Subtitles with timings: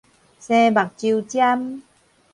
[0.39, 1.83] 生目睭針